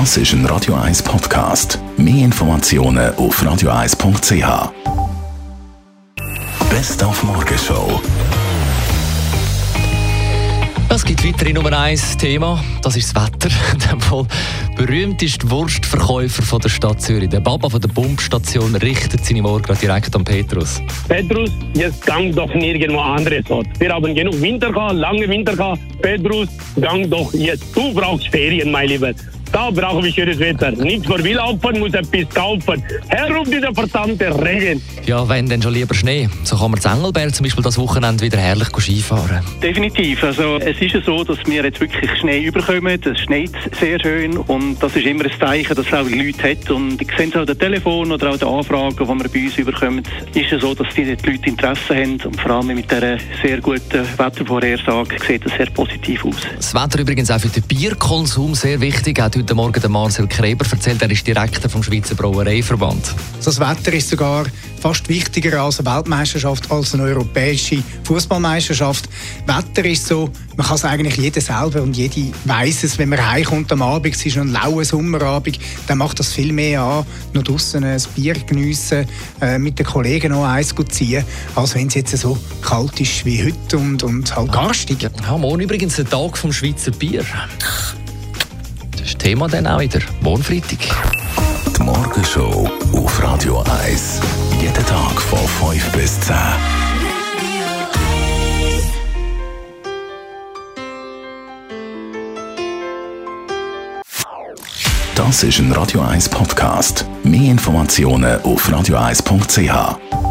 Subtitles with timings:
[0.00, 1.78] Das ist ein Radio 1 Podcast.
[1.96, 4.72] Mehr Informationen auf radio1.ch.
[6.68, 8.02] Best auf Morgenshow.
[10.88, 13.54] Es gibt weitere Nummer 1 Thema, das ist das Wetter.
[14.76, 19.74] Der berühmteste Wurstverkäufer von der Stadt Zürich, der Baba von der Pumpstation, richtet seine Worte
[19.74, 20.82] direkt an Petrus.
[21.06, 23.68] Petrus, jetzt gang doch nirgendwo anderes Ort.
[23.78, 25.80] Wir haben genug Winter gehabt, lange Winter gehabt.
[26.02, 26.48] Petrus,
[26.80, 27.64] gang doch jetzt.
[27.76, 29.12] Du brauchst Ferien, mein Lieber.
[29.54, 30.72] Da brauchen wir schönes Wetter.
[30.72, 32.82] Nicht für Wildaufen, muss etwas kaufen.
[33.06, 34.82] Herum dieser verdammte Regen.
[35.06, 36.28] Ja, wenn dann schon lieber Schnee.
[36.42, 39.44] So kann man zu Engelberg zum Beispiel das Wochenende wieder herrlich Skifahren.
[39.62, 40.24] Definitiv.
[40.24, 43.00] Also es ist ja so, dass wir jetzt wirklich Schnee überkommen.
[43.00, 46.70] Es schneit sehr schön und das ist immer ein Zeichen, dass es auch Leute hat.
[46.72, 49.56] Und ich sehe es auch den Telefon oder auch den Anfragen, die wir bei uns
[49.56, 50.02] überkommen,
[50.34, 54.04] ist es so, dass die Leute Interesse haben und vor allem mit dieser sehr guten
[54.18, 56.34] Wettervorhersage sieht es sehr positiv aus.
[56.56, 59.20] Das Wetter übrigens auch für den Bierkonsum sehr wichtig.
[59.20, 63.14] Hat heute Morgen der Marcel Kreber erzählt, er ist Direktor vom Schweizer Brauereiverband.
[63.44, 64.46] Das Wetter ist sogar
[64.80, 69.06] fast wichtiger als eine Weltmeisterschaft, als eine europäische Fußballmeisterschaft.
[69.44, 73.30] Wetter ist so, man kann es eigentlich jeder selber und jede weiß es, wenn man
[73.30, 75.58] heimkommt am Abend, es ist ein lauer Sommerabend,
[75.88, 79.06] dann macht das viel mehr an, noch draußen ein Bier geniessen,
[79.42, 81.22] äh, mit den Kollegen noch eins ziehen,
[81.54, 85.02] als wenn es jetzt so kalt ist wie heute und, und halt garstig.
[85.02, 87.26] Ja, morgen übrigens der Tag vom Schweizer Bier.
[89.24, 90.00] Thema dann auch wieder.
[90.20, 90.80] Morgen Freitag.
[91.74, 94.20] Die Morgenshow auf Radio 1.
[94.60, 95.38] Jeden Tag von
[95.72, 96.36] 5 bis 10.
[105.14, 107.06] Das ist ein Radio 1 Podcast.
[107.22, 110.23] Mehr Informationen auf radio1.ch.